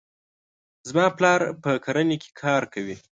زما 0.89 1.05
پلار 1.17 1.41
په 1.63 1.71
کرنې 1.85 2.15
کې 2.21 2.29
کار 2.41 2.63
کوي. 2.73 2.95